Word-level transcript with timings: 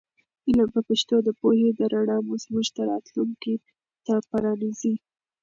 علم 0.47 0.69
په 0.75 0.81
پښتو 0.87 1.15
د 1.23 1.29
پوهې 1.39 1.69
د 1.73 1.81
رڼا 1.93 2.17
زموږ 2.43 2.67
راتلونکي 2.91 3.55
ته 4.05 4.13
پرانیزي. 4.29 4.93